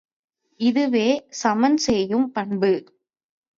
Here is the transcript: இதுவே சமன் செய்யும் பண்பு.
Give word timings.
இதுவே 0.59 1.07
சமன் 1.43 1.77
செய்யும் 1.77 2.31
பண்பு. 2.31 2.73